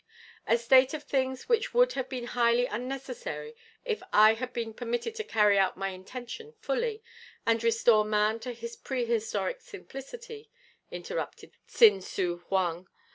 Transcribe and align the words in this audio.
"A 0.47 0.57
state 0.57 0.95
of 0.95 1.03
things 1.03 1.47
which 1.47 1.75
would 1.75 1.93
have 1.93 2.09
been 2.09 2.23
highly 2.25 2.65
unnecessary 2.65 3.53
if 3.85 4.01
I 4.11 4.33
had 4.33 4.51
been 4.51 4.73
permitted 4.73 5.13
to 5.13 5.23
carry 5.23 5.59
out 5.59 5.77
my 5.77 5.89
intention 5.89 6.55
fully, 6.59 7.03
and 7.45 7.63
restore 7.63 8.03
man 8.03 8.39
to 8.39 8.51
his 8.51 8.75
prehistoric 8.75 9.61
simplicity," 9.61 10.49
interrupted 10.89 11.51
Tsin 11.67 12.01
Su 12.01 12.37
Hoang. 12.49 12.87